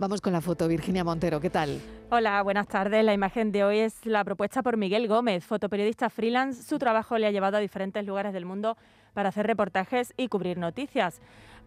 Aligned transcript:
Vamos 0.00 0.22
con 0.22 0.32
la 0.32 0.40
foto, 0.40 0.66
Virginia 0.66 1.04
Montero, 1.04 1.42
¿qué 1.42 1.50
tal? 1.50 1.78
Hola, 2.08 2.42
buenas 2.42 2.66
tardes. 2.68 3.04
La 3.04 3.12
imagen 3.12 3.52
de 3.52 3.64
hoy 3.64 3.80
es 3.80 4.06
la 4.06 4.24
propuesta 4.24 4.62
por 4.62 4.78
Miguel 4.78 5.06
Gómez, 5.08 5.44
fotoperiodista 5.44 6.08
freelance. 6.08 6.62
Su 6.62 6.78
trabajo 6.78 7.18
le 7.18 7.26
ha 7.26 7.30
llevado 7.30 7.58
a 7.58 7.60
diferentes 7.60 8.06
lugares 8.06 8.32
del 8.32 8.46
mundo 8.46 8.78
para 9.12 9.28
hacer 9.28 9.46
reportajes 9.46 10.14
y 10.16 10.28
cubrir 10.28 10.56
noticias. 10.56 11.20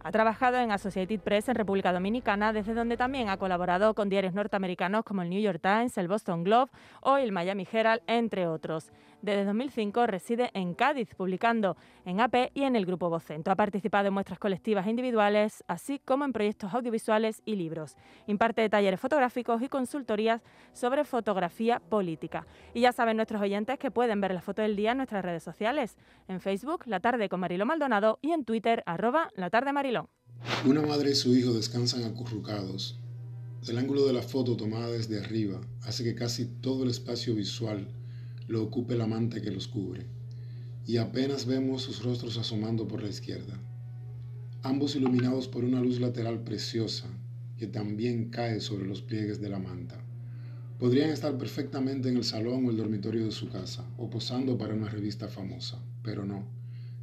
Ha 0.05 0.11
trabajado 0.11 0.57
en 0.57 0.71
Associated 0.73 1.21
Press 1.21 1.47
en 1.47 1.55
República 1.55 1.93
Dominicana, 1.93 2.51
desde 2.51 2.73
donde 2.73 2.97
también 2.97 3.29
ha 3.29 3.37
colaborado 3.37 3.93
con 3.93 4.09
diarios 4.09 4.33
norteamericanos 4.33 5.05
como 5.05 5.21
el 5.21 5.29
New 5.29 5.41
York 5.41 5.61
Times, 5.61 5.97
el 5.97 6.09
Boston 6.09 6.43
Globe 6.43 6.69
o 7.01 7.15
el 7.15 7.31
Miami 7.31 7.65
Herald, 7.71 8.01
entre 8.05 8.45
otros. 8.45 8.91
Desde 9.21 9.45
2005 9.45 10.05
reside 10.05 10.51
en 10.53 10.73
Cádiz, 10.73 11.15
publicando 11.15 11.77
en 12.03 12.19
AP 12.19 12.51
y 12.53 12.63
en 12.63 12.75
el 12.75 12.85
Grupo 12.85 13.09
Vocento. 13.09 13.51
Ha 13.51 13.55
participado 13.55 14.09
en 14.09 14.13
muestras 14.13 14.37
colectivas 14.37 14.85
e 14.85 14.89
individuales, 14.89 15.63
así 15.69 15.99
como 15.99 16.25
en 16.25 16.33
proyectos 16.33 16.73
audiovisuales 16.73 17.41
y 17.45 17.55
libros. 17.55 17.95
Imparte 18.27 18.67
talleres 18.67 18.99
fotográficos 18.99 19.61
y 19.61 19.69
consultorías 19.69 20.41
sobre 20.73 21.05
fotografía 21.05 21.79
política. 21.79 22.45
Y 22.73 22.81
ya 22.81 22.91
saben 22.91 23.15
nuestros 23.15 23.41
oyentes 23.41 23.79
que 23.79 23.91
pueden 23.91 24.19
ver 24.19 24.33
la 24.33 24.41
foto 24.41 24.61
del 24.61 24.75
día 24.75 24.91
en 24.91 24.97
nuestras 24.97 25.23
redes 25.23 25.43
sociales. 25.43 25.97
En 26.27 26.41
Facebook, 26.41 26.83
La 26.87 26.99
Tarde 26.99 27.29
con 27.29 27.39
Mariló 27.39 27.65
Maldonado 27.65 28.19
y 28.21 28.33
en 28.33 28.43
Twitter, 28.43 28.83
arroba 28.85 29.29
La 29.35 29.49
Tarde 29.49 29.71
Una 30.65 30.81
madre 30.81 31.11
y 31.11 31.15
su 31.15 31.35
hijo 31.35 31.53
descansan 31.53 32.03
acurrucados. 32.03 32.99
El 33.67 33.77
ángulo 33.77 34.05
de 34.05 34.13
la 34.13 34.21
foto 34.21 34.57
tomada 34.57 34.89
desde 34.89 35.19
arriba 35.19 35.61
hace 35.81 36.03
que 36.03 36.15
casi 36.15 36.45
todo 36.45 36.83
el 36.83 36.89
espacio 36.89 37.35
visual 37.35 37.87
lo 38.47 38.63
ocupe 38.63 38.95
la 38.95 39.07
manta 39.07 39.41
que 39.41 39.51
los 39.51 39.67
cubre, 39.67 40.05
y 40.85 40.97
apenas 40.97 41.45
vemos 41.45 41.81
sus 41.81 42.03
rostros 42.03 42.37
asomando 42.37 42.87
por 42.87 43.03
la 43.03 43.09
izquierda, 43.09 43.59
ambos 44.63 44.95
iluminados 44.95 45.47
por 45.47 45.63
una 45.63 45.81
luz 45.81 45.99
lateral 45.99 46.43
preciosa 46.43 47.07
que 47.57 47.67
también 47.67 48.29
cae 48.29 48.59
sobre 48.59 48.85
los 48.85 49.01
pliegues 49.01 49.39
de 49.39 49.49
la 49.49 49.59
manta. 49.59 50.03
Podrían 50.79 51.11
estar 51.11 51.37
perfectamente 51.37 52.09
en 52.09 52.17
el 52.17 52.23
salón 52.23 52.65
o 52.65 52.71
el 52.71 52.77
dormitorio 52.77 53.25
de 53.25 53.31
su 53.31 53.47
casa, 53.49 53.85
o 53.97 54.09
posando 54.09 54.57
para 54.57 54.73
una 54.73 54.89
revista 54.89 55.27
famosa, 55.29 55.81
pero 56.01 56.25
no. 56.25 56.45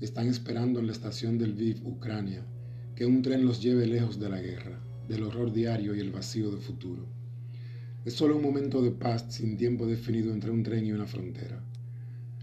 Están 0.01 0.29
esperando 0.29 0.81
en 0.81 0.87
la 0.87 0.93
estación 0.93 1.39
del 1.39 1.55
Viv, 1.55 1.87
Ucrania, 1.87 2.45
que 2.95 3.07
un 3.07 3.23
tren 3.23 3.45
los 3.45 3.63
lleve 3.63 3.87
lejos 3.87 4.19
de 4.19 4.29
la 4.29 4.41
guerra, 4.41 4.81
del 5.09 5.23
horror 5.23 5.53
diario 5.53 5.95
y 5.95 6.01
el 6.01 6.11
vacío 6.11 6.51
de 6.51 6.59
futuro. 6.59 7.07
Es 8.05 8.15
solo 8.15 8.37
un 8.37 8.43
momento 8.43 8.81
de 8.83 8.91
paz 8.91 9.27
sin 9.29 9.57
tiempo 9.57 9.87
definido 9.87 10.33
entre 10.33 10.51
un 10.51 10.63
tren 10.63 10.87
y 10.87 10.93
una 10.93 11.07
frontera. 11.07 11.63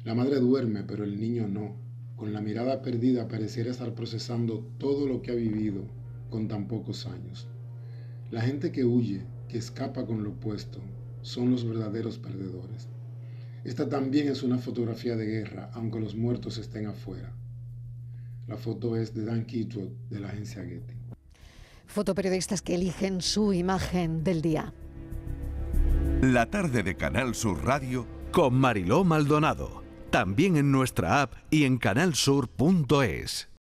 La 0.04 0.14
madre 0.14 0.40
duerme, 0.40 0.84
pero 0.84 1.04
el 1.04 1.20
niño 1.20 1.48
no. 1.48 1.76
Con 2.16 2.34
la 2.34 2.42
mirada 2.42 2.82
perdida 2.82 3.28
pareciera 3.28 3.72
estar 3.72 3.94
procesando 3.94 4.68
todo 4.78 5.08
lo 5.08 5.22
que 5.22 5.32
ha 5.32 5.36
vivido 5.36 5.84
con 6.30 6.48
tan 6.48 6.68
pocos 6.68 7.06
años. 7.06 7.48
La 8.32 8.42
gente 8.42 8.72
que 8.72 8.86
huye, 8.86 9.22
que 9.48 9.58
escapa 9.58 10.06
con 10.06 10.24
lo 10.24 10.32
opuesto, 10.32 10.80
son 11.22 11.52
los 11.52 11.66
verdaderos 11.66 12.20
perdedores. 12.20 12.88
Esta 13.64 13.90
también 13.90 14.30
es 14.30 14.44
una 14.44 14.58
fotografía 14.58 15.16
de 15.16 15.26
guerra, 15.26 15.70
aunque 15.74 16.00
los 16.00 16.16
muertos 16.16 16.58
estén 16.58 16.86
afuera. 16.86 17.34
La 18.48 18.56
foto 18.56 18.96
es 18.96 19.14
de 19.14 19.26
Dan 19.26 19.46
Kitwood, 19.46 19.90
de 20.10 20.20
la 20.20 20.30
agencia 20.30 20.64
Getty. 20.64 20.94
Fotoperiodistas 21.86 22.62
que 22.62 22.76
eligen 22.76 23.22
su 23.22 23.54
imagen 23.54 24.24
del 24.24 24.42
día. 24.42 24.74
La 26.22 26.46
tarde 26.50 26.84
de 26.84 26.96
Canal 26.96 27.36
Sur 27.36 27.64
Radio 27.64 28.08
con 28.32 28.54
Mariló 28.56 29.04
Maldonado. 29.04 29.84
También 30.10 30.58
en 30.58 30.72
nuestra 30.72 31.22
app 31.22 31.34
y 31.50 31.66
en 31.66 31.78
canalsur.es. 31.78 33.50